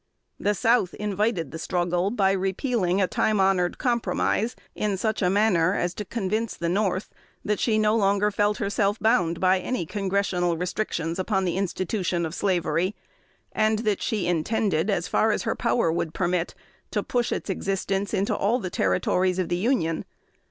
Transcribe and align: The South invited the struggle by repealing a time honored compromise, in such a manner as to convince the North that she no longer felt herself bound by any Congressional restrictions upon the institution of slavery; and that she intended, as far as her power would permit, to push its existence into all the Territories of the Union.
The 0.39 0.55
South 0.55 0.95
invited 0.95 1.51
the 1.51 1.59
struggle 1.59 2.09
by 2.09 2.31
repealing 2.31 2.99
a 2.99 3.05
time 3.05 3.39
honored 3.39 3.77
compromise, 3.77 4.55
in 4.73 4.97
such 4.97 5.21
a 5.21 5.29
manner 5.29 5.75
as 5.75 5.93
to 5.93 6.05
convince 6.05 6.57
the 6.57 6.67
North 6.69 7.11
that 7.45 7.59
she 7.59 7.77
no 7.77 7.95
longer 7.95 8.31
felt 8.31 8.57
herself 8.57 8.97
bound 8.99 9.39
by 9.39 9.59
any 9.59 9.85
Congressional 9.85 10.57
restrictions 10.57 11.19
upon 11.19 11.45
the 11.45 11.55
institution 11.55 12.25
of 12.25 12.33
slavery; 12.33 12.95
and 13.51 13.77
that 13.85 14.01
she 14.01 14.25
intended, 14.25 14.89
as 14.89 15.07
far 15.07 15.31
as 15.31 15.43
her 15.43 15.53
power 15.55 15.91
would 15.91 16.15
permit, 16.15 16.55
to 16.89 17.03
push 17.03 17.31
its 17.31 17.51
existence 17.51 18.11
into 18.11 18.35
all 18.35 18.57
the 18.57 18.71
Territories 18.71 19.37
of 19.37 19.49
the 19.49 19.55
Union. 19.57 20.03